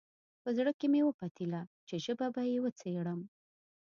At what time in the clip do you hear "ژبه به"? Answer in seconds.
2.05-2.41